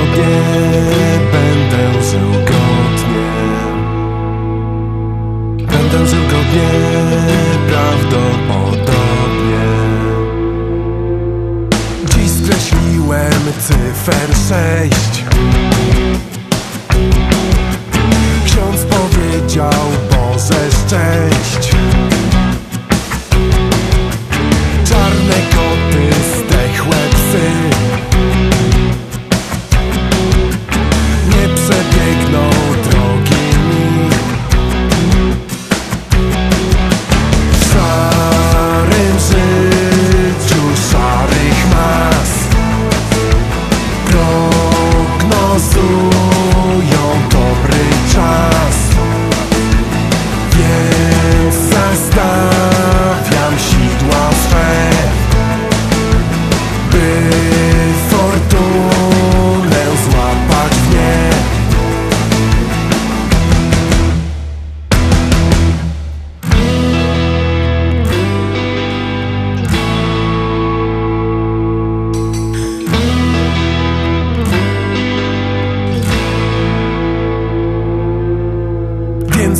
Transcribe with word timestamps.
grobie 0.00 0.26
będę 1.32 2.02
żył 2.02 2.30
godnie. 2.32 3.30
Będę 5.56 6.06
żył 6.06 6.22
godnie, 6.30 6.70
prawdopodobnie. 7.68 9.66
Dziś 12.14 12.30
skreśliłem 12.30 13.42
cyfer 13.60 14.36
sześć. 14.48 15.24
Ksiądz 18.44 18.84
powiedział 18.84 19.82
Boże 20.10 20.70
szczęść 20.70 21.69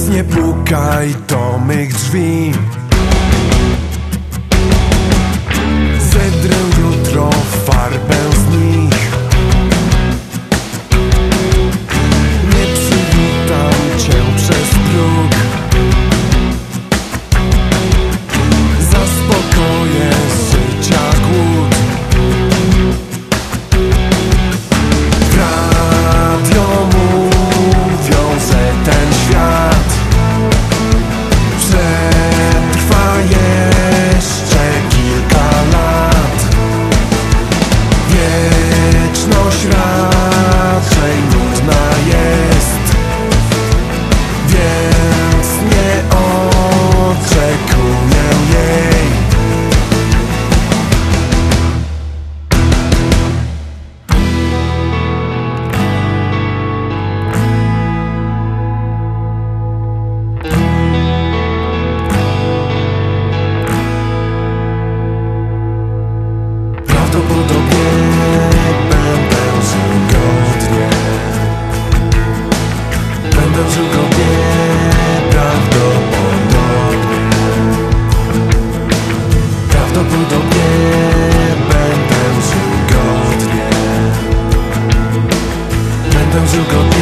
Więc 0.00 0.12
nie 0.12 0.24
pukaj 0.24 1.14
do 1.28 1.58
mych 1.66 1.92
drzwi. 1.94 2.52
no 39.30 39.50
ślad 39.50 40.19
tylko 86.52 86.99